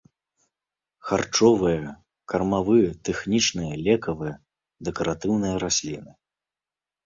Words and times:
Харчовыя, 1.09 1.91
кармавыя, 2.33 2.89
тэхнічныя, 3.09 3.73
лекавыя, 3.85 4.35
дэкаратыўныя 4.89 5.55
расліны. 5.69 6.11